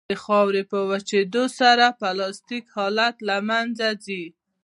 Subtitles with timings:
[0.09, 4.23] د خاورې په وچېدو سره پلاستیک حالت له منځه ځي